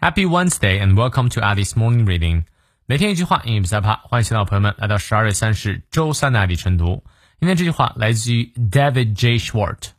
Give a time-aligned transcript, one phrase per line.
[0.00, 2.44] Happy Wednesday and welcome to Alice Morning Reading。
[2.86, 7.04] 每天一句话，英语比赛趴，欢迎新老朋友们来到十二月三十日周三的爱丽晨读。
[7.38, 9.38] 今天这句话来自于 David J.
[9.38, 9.90] Schwartz，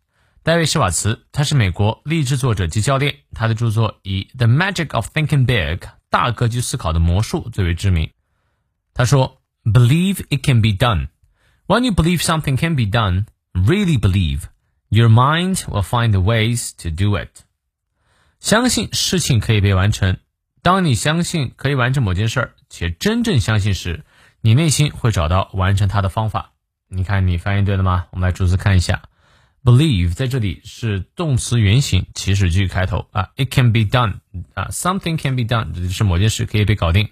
[0.42, 8.10] 戴维·施瓦茨，他是美国励志作者及教练，他的着作以《The Magic of Thinking Big》大格局思考的魔术最为知名。
[8.96, 11.10] 他说：“Believe it can be done.
[11.68, 14.46] When you believe something can be done, really believe,
[14.90, 17.44] your mind will find the ways to do it.”
[18.47, 20.19] 相信事情可以被完成。
[20.63, 24.05] 当你相信可以完成某件事儿，且真正相信时，
[24.41, 26.53] 你内心会找到完成它的方法。
[26.89, 28.07] 你看，你翻译对了吗？
[28.13, 29.03] 我们来逐字看一下。
[29.65, 33.31] Believe 在这里是动词原形，祈使句开头啊。
[33.35, 34.21] It can be done
[34.55, 37.09] 啊，something can be done 指的是某件事可以被搞定。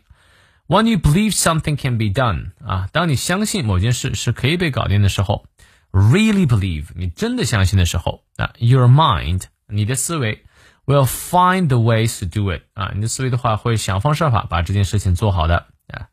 [0.69, 5.47] When you believe something can be done 啊，当你相信某件事是可以被搞定的时候
[5.91, 10.45] ，really believe 你真的相信的时候啊，your mind 你的思维。
[10.87, 16.09] Will find the ways to do it 啊，你的思维的话会想方设法把这件事情做好的啊。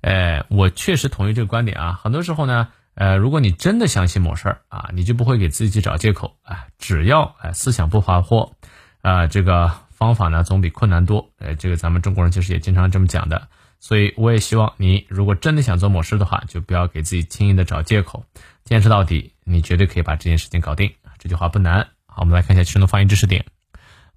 [0.00, 2.00] 呃，我确实同意这个观点啊。
[2.02, 6.66] 很多时候呢，呃，如果你真的相信某事儿啊，你就不会给自己去找借口啊。
[6.78, 8.56] 只要哎思想不滑坡，
[9.02, 11.30] 啊，这个方法呢总比困难多。
[11.38, 13.48] 呃，这个咱们中国人其实也经常这么讲的。
[13.78, 18.24] 所以我也希望你，如果真的想做某事的话，就不要给自己轻易的找借口，
[18.64, 20.92] 坚持到底，你绝对可以把这件事情搞定。
[21.18, 21.88] 这句话不难。
[22.06, 23.44] 好，我们来看一下其中的发音知识点。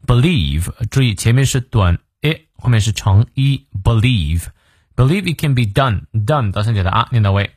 [0.06, 7.50] believe，注意前面是短 e，后面是长 e。believe，believe it can be done，done 到三角的啊念到位。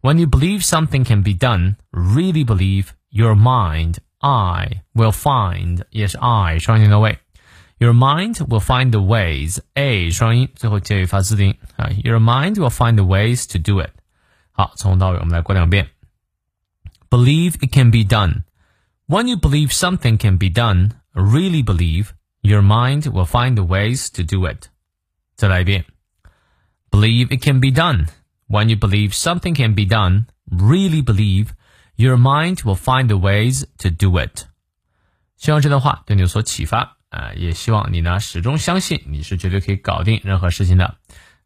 [0.00, 6.16] When you believe something can be done, really believe your mind, I will find 也是
[6.18, 7.18] I 双音念到位。
[7.78, 11.88] Your mind will find the ways a 双音，最后结语发字音啊。
[12.04, 13.90] Your mind will find the ways to do it。
[14.52, 15.88] 好，从头到尾我们来过两遍。
[17.08, 18.42] Believe it can be done.
[19.06, 22.09] When you believe something can be done, really believe,
[22.41, 24.67] your mind will find the ways to do it.
[25.35, 25.85] 再来一遍,
[26.91, 28.07] believe it can be done.
[28.47, 31.49] When you believe something can be done, really believe,
[31.95, 34.45] your mind will find the ways to do it.
[35.37, 40.97] 希望这段话对你有所启发啊，也希望你呢始终相信你是绝对可以搞定任何事情的。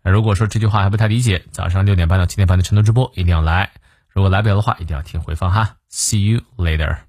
[0.04, 3.72] 如果说这句话还不太理解，早上六点半到七点半的晨读直播一定要来。
[4.10, 5.78] 如果来不了的话，一定要听回放哈。
[5.90, 7.09] See you later.